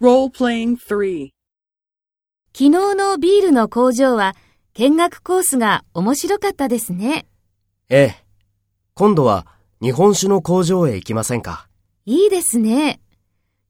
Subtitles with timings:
[0.00, 1.30] Role-playing 3.
[2.52, 4.36] 昨日のビールの工場は
[4.74, 7.26] 見学コースが面白かったですね。
[7.88, 8.24] ええ。
[8.94, 9.48] 今度は
[9.82, 11.66] 日本酒の工場へ行きませんか？
[12.06, 13.00] いいですね。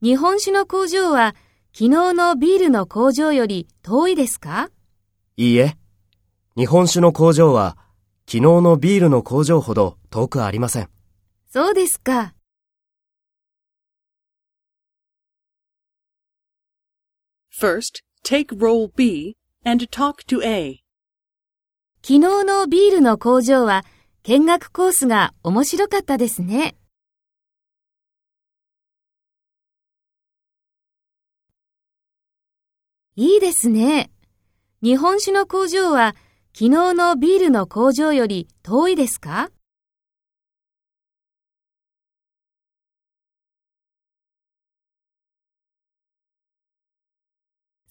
[0.02, 1.34] 日本酒の工場は
[1.72, 4.68] 昨日のビールの工場より遠いですか？
[5.38, 5.78] いいえ。
[6.58, 7.78] 日本酒の工場は
[8.26, 10.90] 昨日のビールの工場ほど遠くありません。
[11.50, 12.34] そうですか。
[17.60, 20.84] First, take role B and talk to A.
[22.02, 23.84] 昨日のビールの工場は
[24.22, 26.76] 見学コースが面白かったですね。
[33.16, 34.12] いいですね。
[34.80, 36.14] 日本酒の工場は
[36.54, 39.50] 昨日のビールの工場より遠いですか？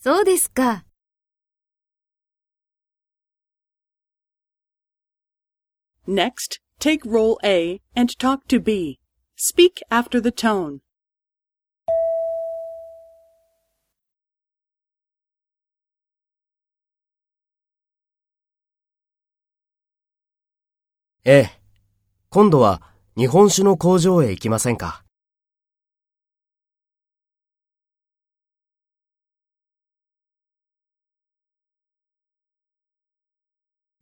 [0.07, 0.85] そうですか。
[6.07, 9.01] Next, take role A and talk to B.
[9.35, 10.79] Speak after the tone.
[21.26, 21.62] ええ。
[22.29, 22.82] 今度は
[23.17, 25.04] 日本酒の工場へ行きませんか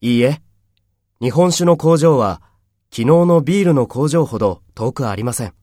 [0.01, 0.41] いいえ。
[1.21, 2.41] 日本酒の工場は
[2.91, 5.53] 昨日のビールの工場ほど遠くありません。